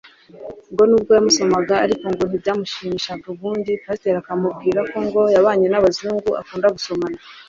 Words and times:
ngo 0.71 0.83
nubwo 0.85 1.11
yamusomaga 1.17 1.75
ariko 1.85 2.05
ngo 2.13 2.21
ntibyamushimishaga 2.25 3.25
ubundi 3.33 3.71
pasiteri 3.83 4.17
akamubwira 4.21 4.79
ko 4.91 4.97
ngo 5.05 5.21
yabanye 5.35 5.67
n’abazungu 5.69 6.29
akunda 6.41 6.67
gusomana 6.75 7.19